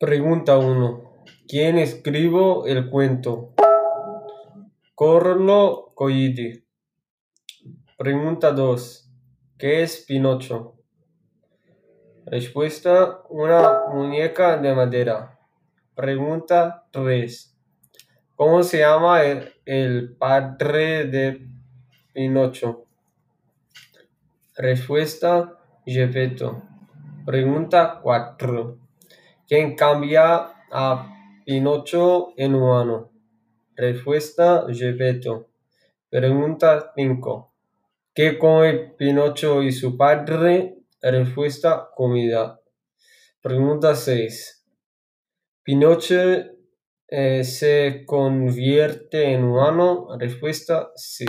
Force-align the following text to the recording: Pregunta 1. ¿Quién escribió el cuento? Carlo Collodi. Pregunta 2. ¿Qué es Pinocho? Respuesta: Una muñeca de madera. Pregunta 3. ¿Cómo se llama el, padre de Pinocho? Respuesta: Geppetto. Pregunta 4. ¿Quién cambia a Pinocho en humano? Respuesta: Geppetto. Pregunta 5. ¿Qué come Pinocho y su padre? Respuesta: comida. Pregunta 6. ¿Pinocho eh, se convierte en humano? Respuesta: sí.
Pregunta 0.00 0.56
1. 0.58 1.24
¿Quién 1.48 1.76
escribió 1.76 2.66
el 2.66 2.88
cuento? 2.88 3.52
Carlo 4.96 5.90
Collodi. 5.92 6.64
Pregunta 7.96 8.52
2. 8.52 9.10
¿Qué 9.58 9.82
es 9.82 10.04
Pinocho? 10.06 10.76
Respuesta: 12.26 13.22
Una 13.28 13.88
muñeca 13.92 14.58
de 14.58 14.72
madera. 14.72 15.36
Pregunta 15.96 16.86
3. 16.92 17.58
¿Cómo 18.36 18.62
se 18.62 18.78
llama 18.78 19.24
el, 19.24 20.16
padre 20.16 21.06
de 21.06 21.48
Pinocho? 22.12 22.84
Respuesta: 24.54 25.58
Geppetto. 25.84 26.62
Pregunta 27.26 27.98
4. 28.00 28.87
¿Quién 29.48 29.76
cambia 29.76 30.52
a 30.70 31.42
Pinocho 31.46 32.34
en 32.36 32.54
humano? 32.54 33.10
Respuesta: 33.74 34.66
Geppetto. 34.70 35.48
Pregunta 36.10 36.92
5. 36.94 37.54
¿Qué 38.14 38.36
come 38.36 38.92
Pinocho 38.98 39.62
y 39.62 39.72
su 39.72 39.96
padre? 39.96 40.80
Respuesta: 41.00 41.88
comida. 41.96 42.60
Pregunta 43.40 43.94
6. 43.94 44.66
¿Pinocho 45.62 46.20
eh, 47.08 47.42
se 47.42 48.04
convierte 48.04 49.32
en 49.32 49.44
humano? 49.44 50.08
Respuesta: 50.18 50.90
sí. 50.94 51.24